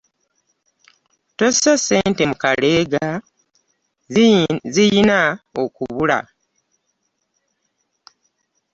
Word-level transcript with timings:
Tossa 1.37 1.73
ssente 1.79 2.23
mu 2.29 2.35
kaleega 2.43 3.05
ziyiina 4.73 5.19
okubula. 5.63 6.19